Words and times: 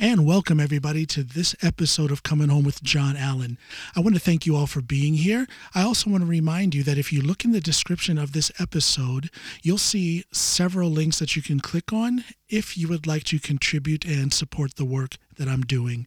and 0.00 0.24
welcome 0.24 0.60
everybody 0.60 1.04
to 1.04 1.24
this 1.24 1.56
episode 1.60 2.12
of 2.12 2.22
Coming 2.22 2.50
Home 2.50 2.62
with 2.62 2.84
John 2.84 3.16
Alan. 3.16 3.58
I 3.96 4.00
want 4.00 4.14
to 4.14 4.20
thank 4.20 4.46
you 4.46 4.54
all 4.54 4.68
for 4.68 4.80
being 4.80 5.14
here. 5.14 5.48
I 5.74 5.82
also 5.82 6.08
want 6.08 6.22
to 6.22 6.28
remind 6.28 6.72
you 6.72 6.84
that 6.84 6.98
if 6.98 7.12
you 7.12 7.20
look 7.20 7.44
in 7.44 7.50
the 7.50 7.60
description 7.60 8.16
of 8.16 8.32
this 8.32 8.52
episode, 8.60 9.28
you'll 9.62 9.76
see 9.76 10.24
several 10.32 10.88
links 10.88 11.18
that 11.18 11.34
you 11.34 11.42
can 11.42 11.58
click 11.58 11.92
on 11.92 12.22
if 12.48 12.78
you 12.78 12.86
would 12.86 13.08
like 13.08 13.24
to 13.24 13.40
contribute 13.40 14.04
and 14.04 14.32
support 14.32 14.76
the 14.76 14.84
work 14.84 15.16
that 15.36 15.48
I'm 15.48 15.62
doing. 15.62 16.06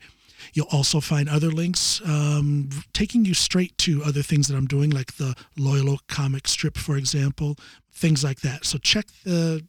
You'll 0.53 0.67
also 0.71 1.01
find 1.01 1.27
other 1.27 1.51
links 1.51 2.01
um, 2.05 2.69
taking 2.93 3.25
you 3.25 3.33
straight 3.33 3.77
to 3.79 4.03
other 4.05 4.21
things 4.21 4.47
that 4.47 4.55
I'm 4.55 4.67
doing, 4.67 4.89
like 4.89 5.17
the 5.17 5.35
Loyal 5.57 5.99
comic 6.07 6.47
strip, 6.47 6.77
for 6.77 6.95
example, 6.95 7.57
things 7.91 8.23
like 8.23 8.39
that. 8.39 8.63
So 8.63 8.77
check 8.77 9.07
the 9.25 9.65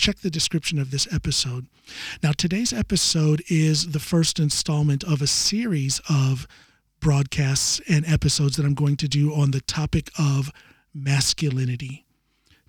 check 0.00 0.20
the 0.20 0.30
description 0.30 0.78
of 0.78 0.90
this 0.90 1.06
episode. 1.12 1.66
Now, 2.22 2.32
today's 2.32 2.72
episode 2.72 3.42
is 3.48 3.90
the 3.90 4.00
first 4.00 4.40
installment 4.40 5.04
of 5.04 5.20
a 5.20 5.26
series 5.26 6.00
of 6.08 6.48
broadcasts 7.00 7.80
and 7.86 8.06
episodes 8.06 8.56
that 8.56 8.64
I'm 8.64 8.74
going 8.74 8.96
to 8.96 9.08
do 9.08 9.34
on 9.34 9.50
the 9.50 9.60
topic 9.60 10.10
of 10.18 10.50
masculinity. 10.94 12.06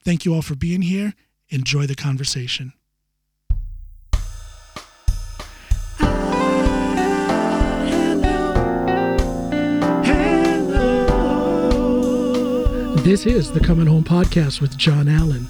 Thank 0.04 0.26
you 0.26 0.34
all 0.36 0.42
for 0.42 0.56
being 0.56 0.82
here. 0.82 1.14
Enjoy 1.50 1.86
the 1.86 1.96
conversation. 1.96 2.74
This 13.04 13.26
is 13.26 13.52
the 13.52 13.60
Coming 13.60 13.88
Home 13.88 14.04
Podcast 14.04 14.62
with 14.62 14.78
John 14.78 15.08
Alan. 15.08 15.48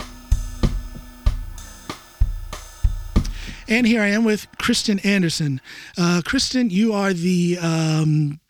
And 3.72 3.88
here 3.88 4.02
I 4.02 4.08
am 4.08 4.26
with 4.26 4.48
Christin 4.58 5.04
Anderson. 5.06 5.62
Uh, 5.98 6.22
Christin, 6.26 6.70
you 6.70 6.92
are 6.92 7.14
the 7.14 7.58
um, 7.62 8.42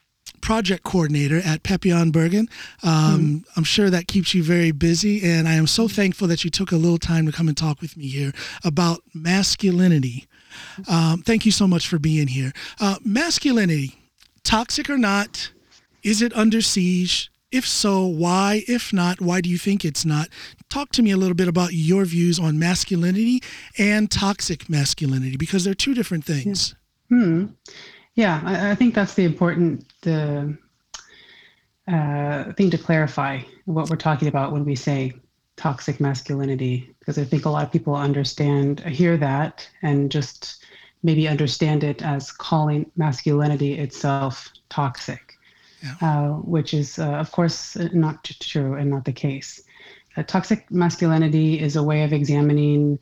project 0.41 0.81
coordinator 0.81 1.39
at 1.45 1.61
Papillon 1.61 2.09
Bergen. 2.09 2.50
Um, 2.81 3.22
mm. 3.22 3.44
I'm 3.55 3.63
sure 3.63 3.91
that 3.91 4.08
keeps 4.08 4.33
you 4.33 4.41
very 4.41 4.72
busy, 4.72 5.23
and 5.23 5.47
I 5.47 5.53
am 5.53 5.67
so 5.67 5.88
thankful 5.88 6.28
that 6.28 6.44
you 6.44 6.50
took 6.50 6.72
a 6.72 6.75
little 6.75 6.97
time 6.97 7.28
to 7.28 7.31
come 7.31 7.47
and 7.47 7.55
talk 7.55 7.81
with 7.81 7.95
me 7.95 8.08
here 8.08 8.31
about 8.63 9.03
masculinity. 9.13 10.25
Um, 10.89 11.22
thank 11.22 11.45
you 11.45 11.52
so 11.52 11.67
much 11.67 11.88
for 11.88 12.00
being 12.00 12.25
here. 12.25 12.52
Uh, 12.80 12.95
masculinity, 13.06 14.00
toxic 14.44 14.89
or 14.89 14.97
not, 14.97 15.52
is 16.02 16.23
it 16.23 16.35
under 16.35 16.61
siege? 16.61 17.31
If 17.52 17.67
so, 17.67 18.08
why? 18.08 18.63
If 18.67 18.91
not, 18.91 19.22
why 19.22 19.41
do 19.41 19.52
you 19.52 19.59
think 19.59 19.85
it's 19.85 20.03
not? 20.03 20.30
Talk 20.72 20.91
to 20.94 21.02
me 21.03 21.11
a 21.11 21.17
little 21.17 21.36
bit 21.36 21.50
about 21.50 21.73
your 21.73 22.05
views 22.05 22.39
on 22.39 22.58
masculinity 22.58 23.44
and 23.77 24.09
toxic 24.09 24.69
masculinity 24.69 25.36
because 25.36 25.66
they're 25.66 25.73
two 25.73 25.94
different 25.94 26.23
things. 26.23 26.73
Hmm. 27.09 27.47
Yeah, 28.16 28.41
I, 28.44 28.72
I 28.72 28.75
think 28.75 28.95
that's 28.95 29.13
the 29.13 29.25
important 29.25 29.86
uh, 30.08 30.45
uh, 31.91 32.53
thing 32.53 32.69
to 32.72 32.78
clarify 32.78 33.41
what 33.66 33.89
we're 33.89 33.97
talking 33.97 34.30
about 34.30 34.53
when 34.53 34.63
we 34.63 34.75
say 34.75 35.13
toxic 35.58 36.00
masculinity, 36.00 36.95
because 37.00 37.17
I 37.17 37.25
think 37.25 37.44
a 37.44 37.50
lot 37.50 37.66
of 37.66 37.72
people 37.72 37.94
understand, 37.94 38.80
hear 38.80 39.17
that, 39.17 39.69
and 39.81 40.09
just 40.09 40.63
maybe 41.03 41.28
understand 41.28 41.83
it 41.83 42.02
as 42.02 42.31
calling 42.31 42.89
masculinity 42.95 43.78
itself 43.78 44.50
toxic 44.69 45.38
yeah. 45.83 45.95
uh, 46.02 46.30
which 46.39 46.73
is, 46.73 47.00
uh, 47.00 47.13
of 47.13 47.31
course, 47.31 47.75
not 47.94 48.23
true 48.23 48.75
and 48.75 48.89
not 48.89 49.06
the 49.06 49.13
case. 49.13 49.63
Uh, 50.17 50.23
toxic 50.23 50.69
masculinity 50.71 51.59
is 51.59 51.75
a 51.75 51.83
way 51.83 52.03
of 52.03 52.13
examining 52.13 52.99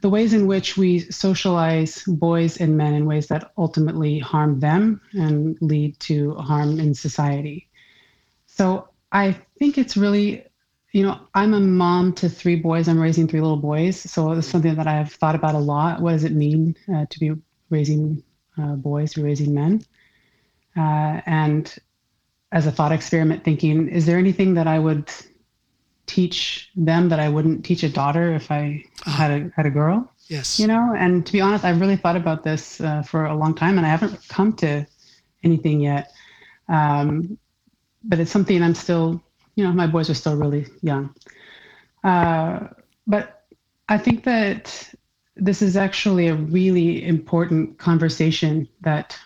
the 0.00 0.08
ways 0.08 0.32
in 0.32 0.46
which 0.46 0.76
we 0.76 0.98
socialize 0.98 2.02
boys 2.06 2.56
and 2.58 2.76
men 2.76 2.94
in 2.94 3.06
ways 3.06 3.28
that 3.28 3.52
ultimately 3.58 4.18
harm 4.18 4.60
them 4.60 5.00
and 5.12 5.56
lead 5.60 5.98
to 6.00 6.34
harm 6.34 6.80
in 6.80 6.94
society. 6.94 7.68
So 8.46 8.88
I 9.10 9.36
think 9.58 9.78
it's 9.78 9.96
really, 9.96 10.44
you 10.92 11.02
know, 11.02 11.20
I'm 11.34 11.54
a 11.54 11.60
mom 11.60 12.12
to 12.14 12.28
three 12.28 12.56
boys. 12.56 12.88
I'm 12.88 13.00
raising 13.00 13.28
three 13.28 13.40
little 13.40 13.56
boys. 13.56 13.98
So 14.00 14.32
it's 14.32 14.46
something 14.46 14.74
that 14.74 14.86
I've 14.86 15.12
thought 15.12 15.34
about 15.34 15.54
a 15.54 15.58
lot. 15.58 16.00
What 16.00 16.12
does 16.12 16.24
it 16.24 16.32
mean 16.32 16.76
uh, 16.94 17.06
to 17.08 17.20
be 17.20 17.32
raising 17.70 18.22
uh, 18.58 18.76
boys, 18.76 19.16
raising 19.16 19.54
men? 19.54 19.84
uh, 20.76 21.20
and 21.26 21.76
as 22.50 22.66
a 22.66 22.72
thought 22.72 22.92
experiment 22.92 23.44
thinking 23.44 23.88
is 23.88 24.06
there 24.06 24.18
anything 24.18 24.54
that 24.54 24.66
i 24.66 24.78
would 24.78 25.10
teach 26.12 26.70
them 26.76 27.08
that 27.08 27.20
i 27.20 27.28
wouldn't 27.28 27.64
teach 27.64 27.82
a 27.82 27.88
daughter 27.88 28.34
if 28.34 28.50
i 28.50 28.84
uh-huh. 29.06 29.10
had 29.10 29.30
a 29.30 29.50
had 29.56 29.66
a 29.66 29.70
girl 29.70 29.98
yes 30.28 30.58
you 30.58 30.66
know 30.66 30.94
and 30.96 31.24
to 31.26 31.32
be 31.32 31.40
honest 31.40 31.64
i've 31.64 31.80
really 31.80 31.96
thought 31.96 32.16
about 32.16 32.42
this 32.42 32.80
uh, 32.80 33.02
for 33.02 33.24
a 33.26 33.36
long 33.42 33.54
time 33.54 33.78
and 33.78 33.86
i 33.86 33.88
haven't 33.88 34.16
come 34.28 34.52
to 34.52 34.86
anything 35.42 35.80
yet 35.80 36.12
um, 36.68 37.38
but 38.04 38.18
it's 38.18 38.30
something 38.30 38.62
i'm 38.62 38.74
still 38.74 39.22
you 39.56 39.64
know 39.64 39.72
my 39.72 39.86
boys 39.86 40.10
are 40.10 40.18
still 40.22 40.36
really 40.36 40.66
young 40.82 41.14
uh, 42.04 42.68
but 43.06 43.44
i 43.88 43.96
think 43.96 44.24
that 44.24 44.94
this 45.36 45.62
is 45.62 45.76
actually 45.76 46.28
a 46.28 46.34
really 46.34 47.04
important 47.06 47.78
conversation 47.78 48.68
that 48.82 49.18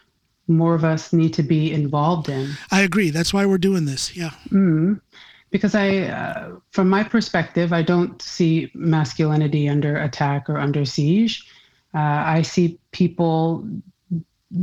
more 0.49 0.75
of 0.75 0.85
us 0.85 1.13
need 1.13 1.35
to 1.35 1.43
be 1.43 1.73
involved 1.73 2.29
in. 2.29 2.53
I 2.71 2.83
agree. 2.83 3.11
That's 3.11 3.35
why 3.35 3.47
we're 3.47 3.59
doing 3.59 3.85
this. 3.85 4.17
Yeah. 4.17 4.31
Mm-hmm. 4.47 4.95
Because 5.51 5.75
I, 5.75 5.99
uh, 5.99 6.57
from 6.73 6.89
my 6.89 7.03
perspective, 7.05 7.73
I 7.73 7.83
don't 7.83 8.21
see 8.21 8.71
masculinity 8.75 9.69
under 9.69 9.97
attack 9.97 10.51
or 10.51 10.59
under 10.59 10.85
siege. 10.85 11.47
Uh, 11.95 11.99
I 12.27 12.43
see 12.43 12.79
people 12.93 13.67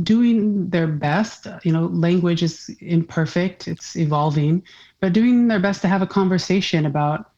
doing 0.02 0.70
their 0.70 0.86
best. 0.86 1.46
You 1.64 1.72
know, 1.72 1.86
language 1.86 2.42
is 2.42 2.68
imperfect, 2.80 3.66
it's 3.66 3.96
evolving, 3.96 4.62
but 5.00 5.12
doing 5.12 5.48
their 5.48 5.60
best 5.60 5.82
to 5.82 5.88
have 5.88 6.02
a 6.02 6.06
conversation 6.06 6.86
about 6.86 7.30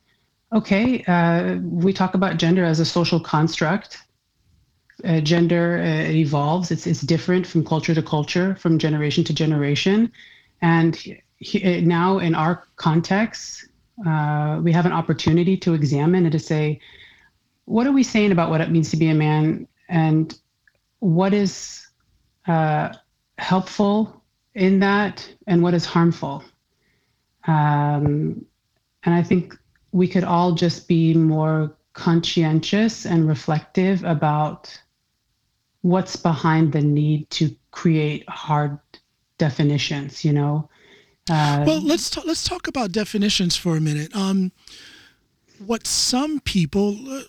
okay, 0.52 1.02
uh, 1.08 1.56
we 1.62 1.92
talk 1.92 2.14
about 2.14 2.36
gender 2.36 2.64
as 2.64 2.78
a 2.78 2.84
social 2.84 3.18
construct 3.18 3.98
uh, 5.04 5.20
gender 5.20 5.78
uh, 5.78 6.10
evolves. 6.10 6.70
It's 6.70 6.86
it's 6.86 7.00
different 7.00 7.46
from 7.46 7.64
culture 7.64 7.94
to 7.94 8.02
culture, 8.02 8.56
from 8.56 8.78
generation 8.78 9.24
to 9.24 9.34
generation, 9.34 10.10
and 10.62 10.96
he, 11.38 11.62
uh, 11.62 11.80
now 11.80 12.18
in 12.18 12.34
our 12.34 12.64
context, 12.76 13.68
uh, 14.06 14.60
we 14.62 14.72
have 14.72 14.86
an 14.86 14.92
opportunity 14.92 15.56
to 15.58 15.74
examine 15.74 16.24
and 16.24 16.32
to 16.32 16.38
say, 16.38 16.80
what 17.64 17.86
are 17.86 17.92
we 17.92 18.02
saying 18.02 18.32
about 18.32 18.50
what 18.50 18.60
it 18.60 18.70
means 18.70 18.90
to 18.90 18.96
be 18.96 19.08
a 19.08 19.14
man, 19.14 19.66
and 19.88 20.38
what 21.00 21.34
is 21.34 21.86
uh, 22.46 22.92
helpful 23.38 24.22
in 24.54 24.78
that, 24.80 25.28
and 25.46 25.62
what 25.62 25.74
is 25.74 25.84
harmful. 25.84 26.44
Um, 27.46 28.44
and 29.04 29.14
I 29.14 29.22
think 29.22 29.56
we 29.92 30.08
could 30.08 30.24
all 30.24 30.52
just 30.52 30.88
be 30.88 31.14
more 31.14 31.76
conscientious 31.92 33.06
and 33.06 33.26
reflective 33.26 34.04
about 34.04 34.78
what's 35.80 36.16
behind 36.16 36.72
the 36.72 36.82
need 36.82 37.30
to 37.30 37.54
create 37.70 38.28
hard 38.28 38.78
definitions 39.38 40.24
you 40.24 40.32
know 40.32 40.68
uh, 41.30 41.64
well 41.66 41.80
let's 41.80 42.10
talk, 42.10 42.24
let's 42.26 42.44
talk 42.44 42.66
about 42.66 42.92
definitions 42.92 43.56
for 43.56 43.76
a 43.76 43.80
minute. 43.80 44.14
Um, 44.14 44.52
what 45.64 45.86
some 45.86 46.40
people 46.40 46.96
uh, 47.08 47.22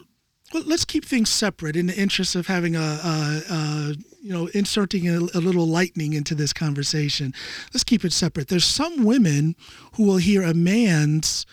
well, 0.53 0.63
let's 0.65 0.85
keep 0.85 1.03
things 1.03 1.29
separate 1.29 1.75
in 1.75 1.87
the 1.87 1.99
interest 1.99 2.33
of 2.35 2.47
having 2.47 2.75
a, 2.75 2.79
a, 2.79 3.41
a 3.49 3.93
you 4.21 4.33
know 4.33 4.47
inserting 4.47 5.07
a, 5.07 5.17
a, 5.17 5.41
little 5.41 5.67
lightning 5.67 6.13
into 6.13 6.35
this 6.35 6.53
conversation. 6.53 7.33
Let's 7.73 7.83
keep 7.83 8.05
it 8.05 8.13
separate. 8.13 8.47
There's 8.47 8.65
some 8.65 9.03
women 9.03 9.55
who 9.93 10.03
will 10.03 10.17
hear 10.17 10.43
a 10.43 10.53
man's 10.53 11.45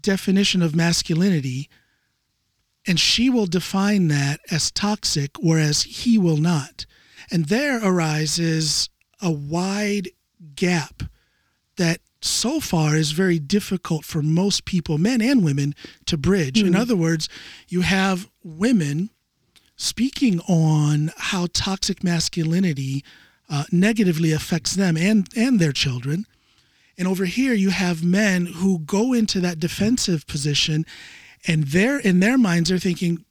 definition 0.00 0.62
of 0.62 0.74
masculinity 0.74 1.68
and 2.86 2.98
she 2.98 3.28
will 3.30 3.46
define 3.46 4.08
that 4.08 4.40
as 4.50 4.70
toxic, 4.70 5.36
whereas 5.38 5.82
he 5.82 6.18
will 6.18 6.38
not. 6.38 6.86
And 7.30 7.46
there 7.46 7.78
arises 7.82 8.88
a 9.20 9.30
wide 9.30 10.08
gap 10.54 11.02
that 11.80 12.00
so 12.22 12.60
far 12.60 12.96
is 12.96 13.12
very 13.12 13.38
difficult 13.38 14.04
for 14.04 14.22
most 14.22 14.64
people, 14.64 14.98
men 14.98 15.22
and 15.22 15.42
women, 15.42 15.74
to 16.06 16.16
bridge. 16.16 16.58
Mm-hmm. 16.58 16.68
In 16.68 16.72
hmm. 16.74 16.80
other 16.80 16.96
words, 16.96 17.28
you 17.68 17.80
have 17.80 18.28
women 18.44 19.10
speaking 19.76 20.40
on 20.40 21.10
how 21.16 21.48
toxic 21.52 22.04
masculinity 22.04 23.02
uh, 23.48 23.64
negatively 23.72 24.32
affects 24.32 24.76
them 24.76 24.96
and, 24.96 25.28
and 25.34 25.58
their 25.58 25.72
children. 25.72 26.26
And 26.98 27.08
over 27.08 27.24
here, 27.24 27.54
you 27.54 27.70
have 27.70 28.04
men 28.04 28.44
who 28.44 28.80
go 28.80 29.14
into 29.14 29.40
that 29.40 29.58
defensive 29.58 30.26
position 30.26 30.84
and 31.46 31.64
they're 31.64 31.98
in 31.98 32.20
their 32.20 32.38
minds 32.38 32.68
they're 32.68 32.78
thinking 32.78 33.24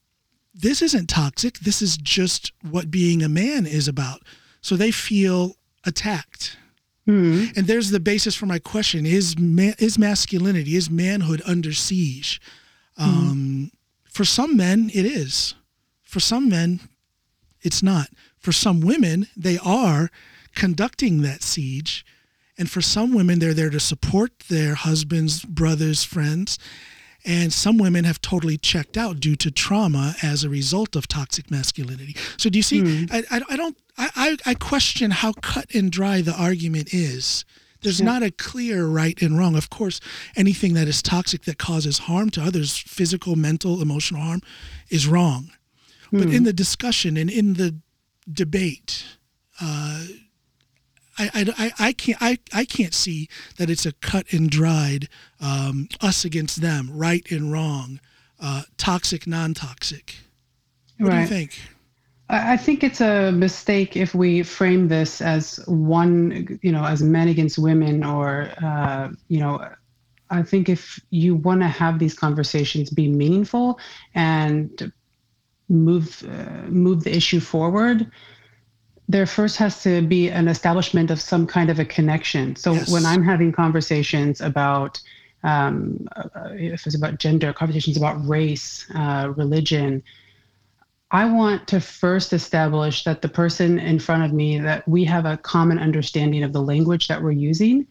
this 0.53 0.81
isn't 0.81 1.07
toxic 1.07 1.59
this 1.59 1.81
is 1.81 1.97
just 1.97 2.51
what 2.69 2.91
being 2.91 3.21
a 3.21 3.29
man 3.29 3.65
is 3.65 3.87
about 3.87 4.21
so 4.61 4.75
they 4.75 4.91
feel 4.91 5.55
attacked 5.85 6.57
mm-hmm. 7.09 7.57
and 7.57 7.67
there's 7.67 7.89
the 7.89 7.99
basis 7.99 8.35
for 8.35 8.45
my 8.45 8.59
question 8.59 9.05
is 9.05 9.37
ma- 9.37 9.77
is 9.79 9.97
masculinity 9.97 10.75
is 10.75 10.89
manhood 10.89 11.41
under 11.45 11.73
siege 11.73 12.39
mm-hmm. 12.99 13.09
um, 13.09 13.71
for 14.09 14.25
some 14.25 14.55
men 14.55 14.89
it 14.93 15.05
is 15.05 15.55
for 16.03 16.19
some 16.19 16.47
men 16.49 16.79
It's 17.61 17.83
not. 17.83 18.07
For 18.37 18.51
some 18.51 18.79
women, 18.79 19.27
they 19.35 19.57
are 19.57 20.09
conducting 20.55 21.21
that 21.21 21.43
siege. 21.43 22.05
And 22.57 22.69
for 22.69 22.81
some 22.81 23.13
women, 23.13 23.39
they're 23.39 23.53
there 23.53 23.69
to 23.69 23.79
support 23.79 24.31
their 24.49 24.75
husbands, 24.75 25.43
brothers, 25.45 26.03
friends. 26.03 26.57
And 27.29 27.53
some 27.53 27.77
women 27.77 28.05
have 28.05 28.19
totally 28.21 28.57
checked 28.57 28.97
out 28.97 29.19
due 29.19 29.35
to 29.35 29.51
trauma 29.51 30.15
as 30.23 30.43
a 30.43 30.49
result 30.49 30.95
of 30.95 31.07
toxic 31.07 31.51
masculinity. 31.51 32.15
So 32.37 32.49
do 32.49 32.57
you 32.57 32.63
see? 32.63 32.81
Mm. 32.81 33.13
I, 33.13 33.37
I, 33.37 33.41
I, 33.51 33.55
don't. 33.55 33.77
I, 33.99 34.37
I 34.47 34.55
question 34.55 35.11
how 35.11 35.33
cut 35.33 35.71
and 35.75 35.91
dry 35.91 36.21
the 36.21 36.33
argument 36.33 36.91
is. 36.91 37.45
There's 37.81 37.99
yeah. 37.99 38.07
not 38.07 38.23
a 38.23 38.31
clear 38.31 38.87
right 38.87 39.21
and 39.21 39.37
wrong. 39.37 39.55
Of 39.55 39.69
course, 39.69 40.01
anything 40.35 40.73
that 40.73 40.87
is 40.87 41.03
toxic 41.03 41.43
that 41.43 41.59
causes 41.59 41.99
harm 41.99 42.31
to 42.31 42.41
others, 42.41 42.75
physical, 42.75 43.35
mental, 43.35 43.79
emotional 43.79 44.21
harm, 44.21 44.41
is 44.89 45.07
wrong. 45.07 45.51
Mm. 46.11 46.19
But 46.19 46.27
hmm. 46.29 46.33
in 46.33 46.43
the 46.45 46.53
discussion 46.53 47.15
and 47.15 47.29
in 47.29 47.53
the 47.53 47.75
debate, 48.31 49.05
uh, 49.61 50.05
I, 51.19 51.53
I, 51.57 51.73
I, 51.79 51.93
can't 51.93 52.17
I, 52.21 52.39
I 52.53 52.65
can't 52.65 52.93
see 52.93 53.27
that 53.57 53.69
it's 53.69 53.85
a 53.85 53.91
cut 53.91 54.31
and 54.31 54.49
dried 54.49 55.09
um, 55.41 55.89
us 56.01 56.23
against 56.23 56.61
them, 56.61 56.89
right 56.91 57.29
and 57.29 57.51
wrong, 57.51 57.99
uh, 58.39 58.63
toxic, 58.77 59.27
non-toxic. 59.27 60.15
What 60.97 61.09
right. 61.09 61.15
do 61.15 61.21
you 61.21 61.27
think? 61.27 61.59
I 62.31 62.57
think 62.57 62.83
it's 62.83 63.01
a 63.01 63.31
mistake 63.31 63.97
if 63.97 64.13
we 64.13 64.43
frame 64.43 64.87
this 64.87 65.19
as 65.19 65.59
one, 65.65 66.59
you 66.61 66.71
know, 66.71 66.85
as 66.85 67.01
men 67.01 67.27
against 67.27 67.57
women, 67.57 68.03
or 68.03 68.51
uh, 68.63 69.09
you 69.29 69.39
know, 69.39 69.67
I 70.29 70.43
think 70.43 70.69
if 70.69 70.99
you 71.09 71.35
want 71.35 71.61
to 71.61 71.67
have 71.67 71.97
these 71.97 72.13
conversations 72.13 72.91
be 72.91 73.07
meaningful 73.07 73.79
and 74.13 74.93
move 75.69 76.23
uh, 76.29 76.67
move 76.67 77.03
the 77.03 77.15
issue 77.15 77.39
forward, 77.39 78.11
there 79.09 79.25
first 79.25 79.57
has 79.57 79.81
to 79.81 80.03
be 80.03 80.29
an 80.29 80.47
establishment 80.47 81.09
of 81.09 81.19
some 81.19 81.47
kind 81.47 81.71
of 81.71 81.79
a 81.79 81.85
connection. 81.85 82.55
So 82.55 82.73
yes. 82.73 82.91
when 82.91 83.07
I'm 83.07 83.23
having 83.23 83.51
conversations 83.51 84.39
about 84.39 85.01
um, 85.41 86.07
uh, 86.15 86.49
if 86.51 86.85
it's 86.85 86.95
about 86.95 87.17
gender, 87.17 87.51
conversations 87.51 87.97
about 87.97 88.25
race, 88.27 88.85
uh, 88.93 89.33
religion, 89.35 90.03
I 91.11 91.25
want 91.25 91.67
to 91.69 91.79
first 91.79 92.33
establish 92.33 93.03
that 93.05 93.23
the 93.23 93.29
person 93.29 93.79
in 93.79 93.99
front 93.99 94.23
of 94.23 94.31
me 94.31 94.59
that 94.59 94.87
we 94.87 95.05
have 95.05 95.25
a 95.25 95.37
common 95.37 95.79
understanding 95.79 96.43
of 96.43 96.53
the 96.53 96.61
language 96.61 97.07
that 97.07 97.23
we're 97.23 97.31
using. 97.31 97.87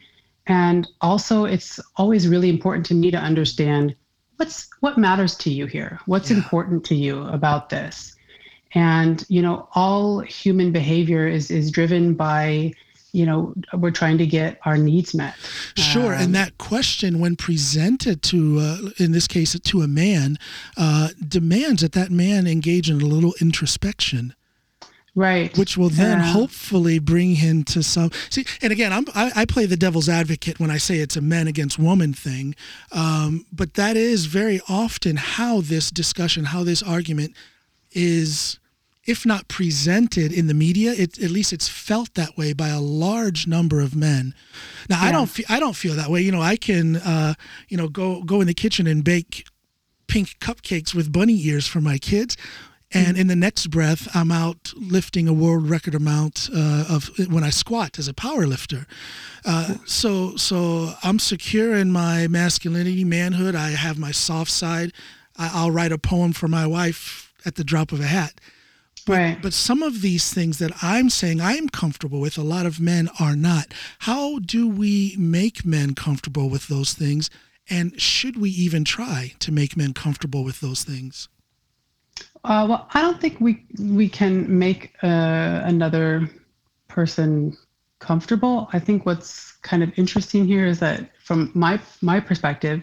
And 0.47 0.87
also 1.01 1.47
it's 1.47 1.81
always 1.97 2.29
really 2.29 2.49
important 2.49 2.87
to 2.87 2.95
me 2.95 3.11
to 3.11 3.19
understand 3.19 3.97
what's 4.37 4.69
what 4.81 4.99
matters 4.99 5.35
to 5.39 5.51
you 5.51 5.67
here? 5.67 5.99
What's 6.07 6.31
yeah. 6.31 6.37
important 6.37 6.85
to 6.87 6.95
you 6.95 7.25
about 7.25 7.71
this? 7.71 8.15
And 8.75 9.25
you 9.29 9.43
know 9.43 9.69
all 9.75 10.21
human 10.21 10.73
behavior 10.73 11.27
is 11.27 11.51
is 11.51 11.71
driven 11.71 12.15
by 12.15 12.73
you 13.13 13.25
know 13.25 13.55
we're 13.75 13.91
trying 13.91 14.19
to 14.19 14.27
get 14.27 14.59
our 14.65 14.77
needs 14.77 15.15
met. 15.15 15.35
Sure 15.77 16.15
um, 16.15 16.21
and 16.21 16.35
that 16.35 16.59
question 16.59 17.19
when 17.19 17.37
presented 17.37 18.23
to 18.25 18.59
uh, 18.61 18.79
in 18.99 19.13
this 19.13 19.27
case 19.27 19.59
to 19.59 19.83
a 19.83 19.89
man 19.89 20.39
uh, 20.77 21.09
demands 21.27 21.83
that 21.83 21.93
that 21.93 22.11
man 22.11 22.47
engage 22.47 22.91
in 22.91 23.01
a 23.01 23.07
little 23.07 23.35
introspection. 23.41 24.35
Right. 25.15 25.57
Which 25.59 25.77
will 25.77 25.89
then 25.89 26.21
hopefully 26.21 27.01
bring 27.01 27.35
him 27.35 27.65
to 27.65 27.83
some 27.83 28.13
see 28.31 28.47
and 28.63 28.73
again 28.73 28.93
I'm, 28.93 29.07
I, 29.17 29.33
I, 29.35 29.45
play 29.47 29.67
the 29.67 29.77
devil's 29.77 30.09
advocate 30.09 30.61
when 30.61 30.71
i 30.71 30.77
say 30.77 30.99
it's 30.99 31.17
a 31.17 31.21
men 31.21 31.49
against 31.49 31.77
woman 31.77 32.13
thing. 32.13 32.55
Um, 32.93 33.45
but 33.51 33.75
that 33.75 33.97
is 33.97 34.27
very 34.27 34.61
often 34.69 35.17
how 35.17 35.61
this 35.61 35.91
discussion 35.91 36.45
how 36.45 36.63
this 36.63 36.85
argument 36.85 37.35
is 37.93 38.59
if 39.09 39.25
not 39.25 39.49
presented 39.49 40.33
in 40.33 40.49
the 40.49 40.55
media, 40.55 40.93
it, 40.93 41.19
at 41.19 41.31
least 41.31 41.53
it's 41.53 41.67
felt 41.67 42.13
that 42.15 42.37
way 42.37 42.53
by 42.53 42.69
a 42.69 42.79
large 42.81 43.47
number 43.47 43.81
of 43.81 43.97
men. 43.97 44.35
Now, 44.91 45.01
yeah. 45.01 45.09
I 45.09 45.13
don't 45.13 45.29
feel 45.29 45.47
I 45.49 45.59
don't 45.59 45.75
feel 45.77 45.95
that 45.95 46.11
way. 46.11 46.21
You 46.21 46.31
know, 46.31 46.43
I 46.43 46.57
can 46.57 46.97
uh, 46.97 47.35
you 47.69 47.79
know 47.79 47.89
go 47.89 48.23
go 48.23 48.41
in 48.43 48.47
the 48.47 48.55
kitchen 48.55 48.87
and 48.87 49.03
bake 49.03 49.47
pink 50.09 50.39
cupcakes 50.41 50.95
with 50.95 51.11
bunny 51.11 51.41
ears 51.47 51.67
for 51.67 51.81
my 51.81 51.99
kids. 51.99 52.37
And 52.91 53.19
in 53.19 53.27
the 53.27 53.37
next 53.37 53.67
breath, 53.67 54.09
I'm 54.15 54.33
out 54.33 54.73
lifting 54.75 55.29
a 55.29 55.33
world 55.33 55.69
record 55.69 55.95
amount 55.95 56.49
uh, 56.55 56.87
of 56.89 57.11
when 57.31 57.45
I 57.45 57.51
squat 57.51 57.99
as 57.99 58.09
a 58.09 58.15
power 58.15 58.47
lifter. 58.47 58.87
Uh, 59.45 59.75
so, 59.85 60.37
so 60.37 60.95
I'm 61.03 61.19
secure 61.19 61.75
in 61.75 61.93
my 61.93 62.29
masculinity, 62.29 63.05
manhood. 63.05 63.55
I 63.55 63.73
have 63.73 63.99
my 63.99 64.11
soft 64.11 64.51
side. 64.51 64.95
I, 65.37 65.51
I'll 65.53 65.71
write 65.71 65.93
a 65.93 65.99
poem 65.99 66.33
for 66.33 66.49
my 66.49 66.67
wife 66.67 67.28
at 67.45 67.55
the 67.57 67.65
drop 67.65 67.93
of 67.93 68.01
a 68.01 68.07
hat. 68.07 68.41
But, 69.07 69.17
right. 69.17 69.39
but 69.41 69.53
some 69.53 69.83
of 69.83 70.03
these 70.03 70.33
things 70.33 70.59
that 70.59 70.73
I'm 70.83 71.09
saying 71.09 71.41
I'm 71.41 71.69
comfortable 71.69 72.21
with, 72.21 72.37
a 72.37 72.43
lot 72.43 72.67
of 72.67 72.79
men 72.81 73.09
are 73.19 73.37
not. 73.37 73.73
How 74.01 74.39
do 74.39 74.69
we 74.69 75.15
make 75.19 75.65
men 75.65 75.95
comfortable 75.95 76.51
with 76.51 76.69
those 76.69 76.93
things? 76.93 77.31
And 77.71 77.99
should 78.01 78.39
we 78.39 78.51
even 78.51 78.85
try 78.85 79.33
to 79.39 79.53
make 79.53 79.77
men 79.77 79.95
comfortable 79.95 80.45
with 80.45 80.61
those 80.61 80.85
things? 80.85 81.29
Uh, 82.45 82.67
well, 82.69 82.89
I 82.95 83.01
don't 83.01 83.21
think 83.21 83.41
we 83.41 83.65
we 83.79 84.09
can 84.09 84.59
make 84.59 84.95
uh, 85.03 85.61
another 85.65 86.29
person 86.89 87.57
comfortable. 87.99 88.69
I 88.73 88.79
think 88.79 89.07
what's 89.07 89.53
kind 89.63 89.83
of 89.83 89.93
interesting 89.97 90.47
here 90.47 90.67
is 90.67 90.79
that, 90.81 91.11
from 91.23 91.51
my 91.55 91.81
my 92.01 92.21
perspective, 92.21 92.83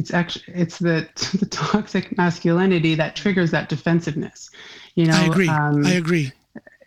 it's 0.00 0.14
actually 0.14 0.54
it's 0.54 0.78
the 0.78 1.06
the 1.38 1.46
toxic 1.46 2.16
masculinity 2.16 2.94
that 2.94 3.14
triggers 3.14 3.50
that 3.50 3.68
defensiveness. 3.68 4.50
You 4.94 5.06
know, 5.06 5.14
I 5.14 5.26
agree. 5.26 5.48
Um, 5.48 5.86
I 5.86 5.92
agree. 5.92 6.32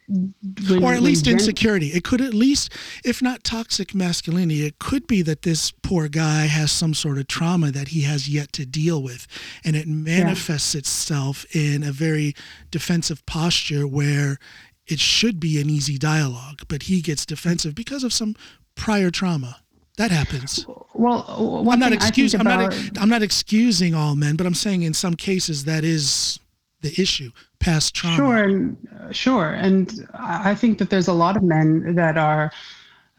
When, 0.10 0.84
or 0.84 0.94
at 0.94 1.02
least 1.02 1.26
gen- 1.26 1.36
insecurity. 1.36 1.88
It 1.88 2.04
could 2.04 2.20
at 2.20 2.34
least, 2.34 2.74
if 3.06 3.22
not 3.22 3.44
toxic 3.44 3.96
masculinity, 3.96 4.66
it 4.66 4.78
could 4.78 5.08
be 5.08 5.22
that 5.22 5.44
this 5.44 5.72
poor 5.72 6.10
guy 6.10 6.48
has 6.48 6.72
some 6.72 6.94
sort 6.94 7.18
of 7.18 7.28
trauma 7.28 7.72
that 7.72 7.90
he 7.90 8.02
has 8.02 8.28
yet 8.28 8.52
to 8.54 8.66
deal 8.66 9.02
with. 9.02 9.26
And 9.64 9.78
it 9.78 9.88
manifests 9.88 10.76
yeah. 10.76 10.80
itself 10.80 11.46
in 11.56 11.84
a 11.84 11.94
very 11.94 12.36
defensive 12.70 13.26
posture 13.26 13.88
where 13.88 14.40
it 14.86 15.00
should 15.00 15.40
be 15.40 15.62
an 15.62 15.70
easy 15.70 15.98
dialogue, 15.98 16.64
but 16.68 16.84
he 16.84 17.02
gets 17.02 17.26
defensive 17.26 17.74
because 17.74 18.04
of 18.04 18.12
some 18.12 18.36
prior 18.76 19.10
trauma. 19.10 19.63
That 19.98 20.10
happens. 20.10 20.66
Well, 20.96 21.68
I'm 21.70 21.80
not 21.80 21.94
excusing. 21.94 22.40
I'm 22.40 22.46
not. 22.48 22.74
I'm 22.98 23.10
not 23.10 23.22
excusing 23.22 23.94
all 23.94 24.16
men, 24.16 24.36
but 24.36 24.48
I'm 24.48 24.56
saying 24.56 24.82
in 24.82 24.94
some 24.94 25.16
cases 25.16 25.66
that 25.66 25.84
is 25.84 26.40
the 26.82 26.90
issue 27.00 27.32
past 27.60 27.96
trauma. 27.96 28.16
Sure, 28.16 28.44
and, 28.44 28.88
uh, 29.00 29.12
sure, 29.12 29.50
and 29.54 30.08
I 30.14 30.56
think 30.56 30.80
that 30.80 30.90
there's 30.90 31.08
a 31.08 31.14
lot 31.14 31.38
of 31.38 31.44
men 31.44 31.96
that 31.96 32.18
are. 32.18 32.52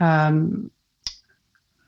Um, 0.00 0.70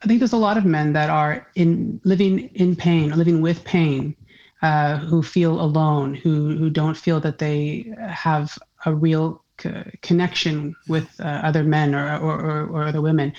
I 0.03 0.07
think 0.07 0.19
there's 0.19 0.33
a 0.33 0.37
lot 0.37 0.57
of 0.57 0.65
men 0.65 0.93
that 0.93 1.09
are 1.09 1.47
in 1.55 1.99
living 2.03 2.49
in 2.55 2.75
pain, 2.75 3.09
living 3.11 3.41
with 3.41 3.63
pain, 3.65 4.15
uh, 4.61 4.97
who 4.99 5.21
feel 5.21 5.59
alone, 5.59 6.13
who 6.13 6.55
who 6.55 6.69
don't 6.69 6.95
feel 6.95 7.19
that 7.19 7.39
they 7.39 7.93
have 8.07 8.57
a 8.85 8.93
real 8.95 9.43
c- 9.59 9.83
connection 10.01 10.75
with 10.87 11.09
uh, 11.19 11.41
other 11.43 11.63
men 11.63 11.93
or, 11.93 12.17
or, 12.19 12.39
or, 12.39 12.67
or 12.67 12.83
other 12.83 13.01
women. 13.01 13.33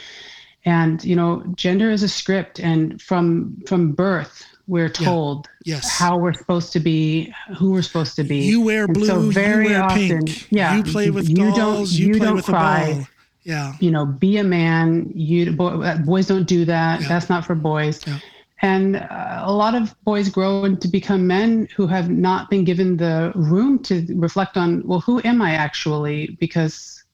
And 0.68 1.02
you 1.02 1.16
know, 1.16 1.42
gender 1.56 1.90
is 1.90 2.02
a 2.02 2.08
script, 2.08 2.60
and 2.60 3.00
from 3.00 3.56
from 3.66 3.92
birth, 3.92 4.44
we're 4.66 4.90
told 4.90 5.48
yeah. 5.64 5.76
yes. 5.76 5.98
how 5.98 6.18
we're 6.18 6.34
supposed 6.34 6.75
to 6.75 6.80
be, 6.80 7.32
who 7.56 7.72
we're 7.72 7.80
supposed 7.80 8.16
to 8.16 8.25
be. 8.25 8.40
You 8.40 8.60
wear 8.60 8.87
blue, 8.87 9.06
so 9.06 9.20
very 9.30 9.68
you 9.68 9.70
wear 9.70 9.82
often, 9.82 10.25
pink. 10.26 10.52
Yeah, 10.52 10.76
you 10.76 10.82
play 10.82 11.08
with 11.08 11.26
you 11.26 11.37
dolls, 11.37 11.56
don't, 11.56 11.92
you, 11.92 12.06
you 12.08 12.12
play 12.18 12.26
don't 12.26 12.37
with 12.37 12.44
cry. 12.44 13.06
Yeah. 13.44 13.72
You 13.80 13.90
know, 13.90 14.04
be 14.04 14.37
a 14.37 14.44
man. 14.44 15.10
You 15.14 15.52
boy, 15.52 15.96
boys 16.04 16.26
don't 16.26 16.46
do 16.46 16.66
that. 16.66 17.00
Yeah. 17.00 17.08
That's 17.08 17.30
not 17.30 17.46
for 17.46 17.54
boys. 17.54 18.06
Yeah. 18.06 18.18
And 18.60 18.96
uh, 18.96 19.40
a 19.44 19.52
lot 19.52 19.75
of 19.75 19.94
boys 20.04 20.28
grow 20.28 20.75
to 20.75 20.88
become 20.88 21.26
men 21.26 21.66
who 21.75 21.87
have 21.87 22.10
not 22.10 22.50
been 22.50 22.64
given 22.64 22.98
the 22.98 23.32
room 23.34 23.78
to 23.84 24.04
reflect 24.16 24.58
on, 24.58 24.87
well, 24.87 25.00
who 25.00 25.22
am 25.25 25.40
I 25.40 25.52
actually? 25.52 26.37
Because 26.40 27.04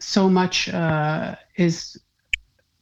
so 0.00 0.28
much 0.28 0.68
uh, 0.68 1.36
is 1.56 1.98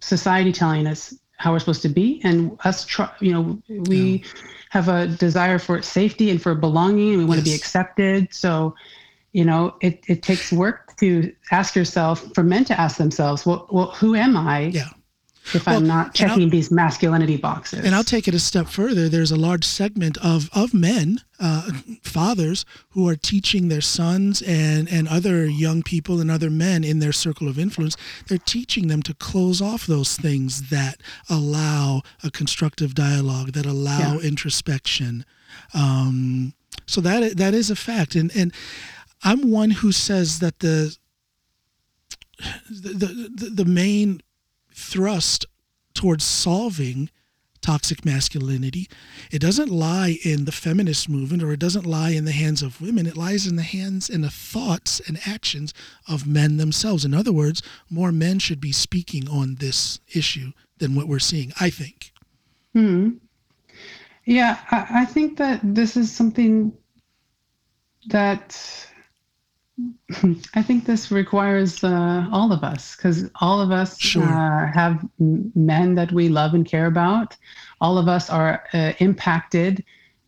society 0.02 0.52
telling 0.52 0.86
us 0.86 1.14
how 1.36 1.52
we're 1.52 1.58
supposed 1.58 1.82
to 1.82 1.88
be 1.88 2.20
and 2.24 2.58
us 2.64 2.84
try, 2.84 3.10
you 3.20 3.32
know 3.32 3.62
we 3.68 3.96
yeah. 4.24 4.40
have 4.70 4.88
a 4.88 5.06
desire 5.06 5.58
for 5.58 5.80
safety 5.80 6.30
and 6.30 6.42
for 6.42 6.54
belonging 6.54 7.10
and 7.10 7.18
we 7.18 7.24
want 7.24 7.38
yes. 7.38 7.44
to 7.44 7.50
be 7.50 7.54
accepted 7.54 8.34
so 8.34 8.74
you 9.32 9.44
know 9.44 9.74
it, 9.80 10.04
it 10.08 10.22
takes 10.22 10.52
work 10.52 10.96
to 10.96 11.32
ask 11.52 11.74
yourself 11.76 12.32
for 12.34 12.42
men 12.42 12.64
to 12.64 12.78
ask 12.78 12.96
themselves 12.96 13.46
well, 13.46 13.66
well 13.70 13.90
who 13.92 14.14
am 14.14 14.36
i 14.36 14.62
yeah 14.66 14.88
if 15.54 15.66
well, 15.66 15.76
I'm 15.76 15.86
not 15.86 16.14
checking 16.14 16.48
these 16.48 16.70
masculinity 16.70 17.36
boxes. 17.36 17.84
And 17.84 17.94
I'll 17.94 18.04
take 18.04 18.28
it 18.28 18.34
a 18.34 18.38
step 18.38 18.68
further. 18.68 19.08
There's 19.08 19.32
a 19.32 19.36
large 19.36 19.64
segment 19.64 20.16
of, 20.18 20.48
of 20.52 20.72
men, 20.72 21.20
uh, 21.40 21.70
fathers, 22.02 22.64
who 22.90 23.08
are 23.08 23.16
teaching 23.16 23.68
their 23.68 23.80
sons 23.80 24.40
and, 24.42 24.90
and 24.90 25.08
other 25.08 25.46
young 25.46 25.82
people 25.82 26.20
and 26.20 26.30
other 26.30 26.48
men 26.48 26.84
in 26.84 27.00
their 27.00 27.12
circle 27.12 27.48
of 27.48 27.58
influence, 27.58 27.96
they're 28.28 28.38
teaching 28.38 28.88
them 28.88 29.02
to 29.02 29.14
close 29.14 29.60
off 29.60 29.86
those 29.86 30.16
things 30.16 30.70
that 30.70 31.00
allow 31.28 32.02
a 32.22 32.30
constructive 32.30 32.94
dialogue, 32.94 33.52
that 33.52 33.66
allow 33.66 34.14
yeah. 34.14 34.28
introspection. 34.28 35.24
Um, 35.74 36.54
so 36.86 37.00
that 37.00 37.36
that 37.36 37.54
is 37.54 37.70
a 37.70 37.76
fact. 37.76 38.14
And, 38.14 38.34
and 38.36 38.52
I'm 39.22 39.50
one 39.50 39.70
who 39.70 39.92
says 39.92 40.38
that 40.38 40.60
the 40.60 40.96
the, 42.70 43.30
the, 43.34 43.50
the 43.50 43.64
main 43.64 44.20
thrust 44.74 45.46
towards 45.94 46.24
solving 46.24 47.10
toxic 47.62 48.04
masculinity. 48.04 48.88
It 49.30 49.38
doesn't 49.38 49.70
lie 49.70 50.18
in 50.24 50.44
the 50.44 50.52
feminist 50.52 51.08
movement 51.08 51.42
or 51.42 51.52
it 51.52 51.60
doesn't 51.60 51.86
lie 51.86 52.10
in 52.10 52.24
the 52.24 52.32
hands 52.32 52.60
of 52.60 52.80
women. 52.80 53.06
It 53.06 53.16
lies 53.16 53.46
in 53.46 53.56
the 53.56 53.62
hands 53.62 54.10
and 54.10 54.22
the 54.22 54.30
thoughts 54.30 55.00
and 55.06 55.18
actions 55.24 55.72
of 56.08 56.26
men 56.26 56.56
themselves. 56.56 57.04
In 57.04 57.14
other 57.14 57.32
words, 57.32 57.62
more 57.88 58.12
men 58.12 58.38
should 58.40 58.60
be 58.60 58.72
speaking 58.72 59.28
on 59.28 59.56
this 59.56 60.00
issue 60.12 60.52
than 60.78 60.94
what 60.94 61.08
we're 61.08 61.20
seeing, 61.20 61.52
I 61.60 61.70
think. 61.70 62.12
Hmm. 62.74 63.10
Yeah, 64.24 64.58
I, 64.70 65.02
I 65.02 65.04
think 65.04 65.38
that 65.38 65.60
this 65.62 65.96
is 65.96 66.10
something 66.10 66.72
that 68.08 68.88
I 70.54 70.62
think 70.62 70.84
this 70.84 71.10
requires 71.10 71.82
uh, 71.84 72.26
all 72.32 72.52
of 72.52 72.62
us 72.64 72.96
because 72.96 73.30
all 73.40 73.60
of 73.60 73.70
us 73.70 73.98
Sure. 73.98 74.24
uh, 74.24 74.72
have 74.72 75.04
men 75.18 75.94
that 75.94 76.12
we 76.12 76.28
love 76.28 76.54
and 76.54 76.66
care 76.66 76.86
about. 76.86 77.36
All 77.80 77.98
of 77.98 78.08
us 78.08 78.30
are 78.30 78.64
uh, 78.72 78.92
impacted 78.98 79.84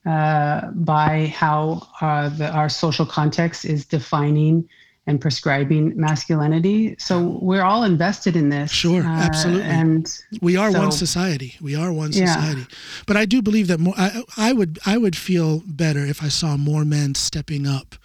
uh, 0.07 0.71
by 0.73 1.27
how 1.35 1.87
uh, 2.01 2.29
the, 2.31 2.51
our 2.51 2.69
social 2.69 3.07
context 3.07 3.65
is 3.65 3.85
defining 3.87 4.69
and 5.07 5.21
prescribing 5.21 5.93
masculinity. 5.97 6.97
So 6.99 7.39
we're 7.43 7.63
all 7.63 7.85
invested 7.85 8.37
in 8.37 8.49
this. 8.49 8.71
Sure, 8.73 9.03
uh, 9.03 9.07
absolutely. 9.07 9.71
And 9.71 10.21
We 10.41 10.57
are 10.57 10.73
one 10.73 10.93
society. 10.93 11.57
We 11.61 11.75
are 11.75 11.93
one 11.93 12.13
Yeah. 12.13 12.35
society. 12.35 12.67
But 13.07 13.17
I 13.19 13.27
do 13.27 13.43
believe 13.43 13.67
that 13.69 13.79
more. 13.81 13.95
I, 13.99 14.23
I 14.37 14.53
would. 14.53 14.79
I 14.87 14.97
would 14.97 15.15
feel 15.17 15.63
better 15.67 16.01
if 16.07 16.23
I 16.23 16.29
saw 16.29 16.57
more 16.57 16.85
men 16.87 17.15
stepping 17.15 17.67
up 17.67 17.97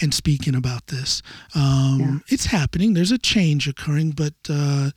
and 0.00 0.12
speaking 0.14 0.54
about 0.54 0.86
this. 0.86 1.22
Um, 1.54 1.98
Yeah. 2.00 2.18
It's 2.28 2.46
happening. 2.46 2.94
There's 2.94 3.12
a 3.12 3.18
change 3.18 3.68
occurring, 3.68 4.12
but 4.12 4.34
uh, 4.48 4.90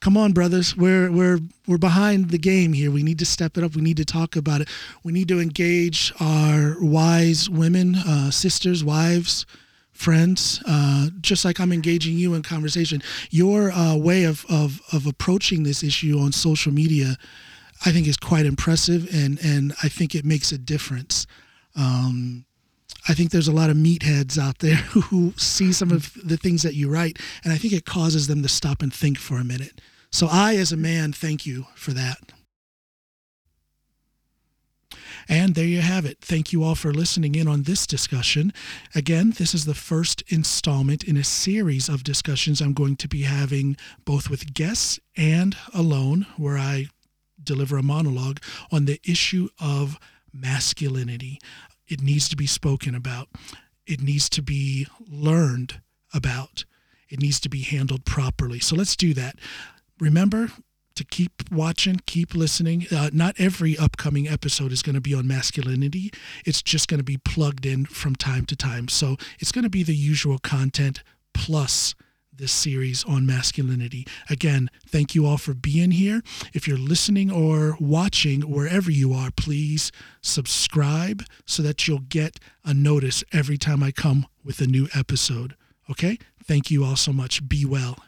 come 0.00 0.16
on, 0.16 0.32
brothers. 0.32 0.76
We're 0.76 1.10
we're 1.10 1.40
we're 1.66 1.78
behind 1.78 2.30
the 2.30 2.38
game 2.38 2.72
here. 2.72 2.90
We 2.90 3.02
need 3.02 3.18
to 3.20 3.26
step 3.26 3.56
it 3.56 3.64
up. 3.64 3.74
We 3.74 3.82
need 3.82 3.96
to 3.96 4.04
talk 4.04 4.36
about 4.36 4.60
it. 4.60 4.68
We 5.02 5.12
need 5.12 5.28
to 5.28 5.40
engage 5.40 6.12
our 6.20 6.76
wise 6.80 7.48
women, 7.50 7.96
uh, 7.96 8.30
sisters, 8.30 8.84
wives. 8.84 9.46
Friends, 9.92 10.62
uh, 10.68 11.08
just 11.22 11.42
like 11.46 11.58
I'm 11.58 11.72
engaging 11.72 12.18
you 12.18 12.34
in 12.34 12.42
conversation, 12.42 13.02
your 13.30 13.70
uh, 13.72 13.96
way 13.96 14.24
of, 14.24 14.44
of, 14.50 14.82
of 14.92 15.06
approaching 15.06 15.62
this 15.62 15.82
issue 15.82 16.18
on 16.18 16.32
social 16.32 16.70
media, 16.70 17.16
I 17.86 17.92
think 17.92 18.06
is 18.06 18.18
quite 18.18 18.44
impressive, 18.44 19.08
and, 19.10 19.38
and 19.42 19.72
I 19.82 19.88
think 19.88 20.14
it 20.14 20.22
makes 20.22 20.52
a 20.52 20.58
difference. 20.58 21.26
Um, 21.76 22.44
I 23.08 23.14
think 23.14 23.30
there's 23.30 23.48
a 23.48 23.52
lot 23.52 23.70
of 23.70 23.76
meatheads 23.76 24.38
out 24.38 24.58
there 24.58 24.76
who 25.10 25.32
see 25.36 25.72
some 25.72 25.90
of 25.90 26.12
the 26.22 26.36
things 26.36 26.62
that 26.62 26.74
you 26.74 26.88
write, 26.88 27.18
and 27.44 27.52
I 27.52 27.58
think 27.58 27.72
it 27.72 27.84
causes 27.84 28.26
them 28.26 28.42
to 28.42 28.48
stop 28.48 28.82
and 28.82 28.92
think 28.92 29.18
for 29.18 29.36
a 29.36 29.44
minute. 29.44 29.80
So 30.10 30.28
I, 30.30 30.56
as 30.56 30.72
a 30.72 30.76
man, 30.76 31.12
thank 31.12 31.46
you 31.46 31.66
for 31.74 31.92
that. 31.92 32.18
And 35.28 35.54
there 35.54 35.66
you 35.66 35.80
have 35.80 36.04
it. 36.04 36.18
Thank 36.20 36.52
you 36.52 36.62
all 36.62 36.76
for 36.76 36.92
listening 36.92 37.34
in 37.34 37.48
on 37.48 37.62
this 37.62 37.86
discussion. 37.86 38.52
Again, 38.94 39.32
this 39.36 39.54
is 39.54 39.64
the 39.64 39.74
first 39.74 40.22
installment 40.28 41.02
in 41.02 41.16
a 41.16 41.24
series 41.24 41.88
of 41.88 42.04
discussions 42.04 42.60
I'm 42.60 42.74
going 42.74 42.96
to 42.96 43.08
be 43.08 43.22
having 43.22 43.76
both 44.04 44.30
with 44.30 44.54
guests 44.54 45.00
and 45.16 45.56
alone, 45.74 46.26
where 46.36 46.56
I 46.56 46.86
deliver 47.42 47.76
a 47.76 47.82
monologue 47.82 48.40
on 48.70 48.84
the 48.84 49.00
issue 49.04 49.48
of 49.60 49.98
masculinity. 50.32 51.40
It 51.88 52.02
needs 52.02 52.28
to 52.28 52.36
be 52.36 52.46
spoken 52.46 52.94
about, 52.94 53.28
it 53.86 54.00
needs 54.00 54.28
to 54.30 54.42
be 54.42 54.86
learned 55.08 55.80
about, 56.12 56.64
it 57.08 57.20
needs 57.20 57.38
to 57.40 57.48
be 57.48 57.62
handled 57.62 58.04
properly. 58.04 58.58
So 58.58 58.74
let's 58.74 58.96
do 58.96 59.14
that. 59.14 59.36
Remember, 60.00 60.50
to 60.96 61.04
keep 61.04 61.50
watching, 61.52 62.00
keep 62.06 62.34
listening. 62.34 62.86
Uh, 62.90 63.10
not 63.12 63.36
every 63.38 63.78
upcoming 63.78 64.26
episode 64.26 64.72
is 64.72 64.82
going 64.82 64.94
to 64.94 65.00
be 65.00 65.14
on 65.14 65.26
masculinity. 65.26 66.10
It's 66.44 66.62
just 66.62 66.88
going 66.88 66.98
to 66.98 67.04
be 67.04 67.18
plugged 67.18 67.66
in 67.66 67.84
from 67.84 68.16
time 68.16 68.46
to 68.46 68.56
time. 68.56 68.88
So 68.88 69.16
it's 69.38 69.52
going 69.52 69.64
to 69.64 69.70
be 69.70 69.82
the 69.82 69.94
usual 69.94 70.38
content 70.38 71.02
plus 71.34 71.94
this 72.38 72.52
series 72.52 73.04
on 73.04 73.26
masculinity. 73.26 74.06
Again, 74.28 74.70
thank 74.86 75.14
you 75.14 75.26
all 75.26 75.38
for 75.38 75.54
being 75.54 75.90
here. 75.90 76.22
If 76.52 76.66
you're 76.66 76.78
listening 76.78 77.30
or 77.30 77.76
watching 77.80 78.42
wherever 78.42 78.90
you 78.90 79.12
are, 79.12 79.30
please 79.30 79.92
subscribe 80.22 81.24
so 81.44 81.62
that 81.62 81.86
you'll 81.86 82.00
get 82.00 82.38
a 82.64 82.74
notice 82.74 83.24
every 83.32 83.58
time 83.58 83.82
I 83.82 83.90
come 83.92 84.26
with 84.44 84.60
a 84.60 84.66
new 84.66 84.88
episode. 84.94 85.54
Okay? 85.90 86.18
Thank 86.42 86.70
you 86.70 86.84
all 86.84 86.96
so 86.96 87.12
much. 87.12 87.48
Be 87.48 87.64
well 87.64 87.98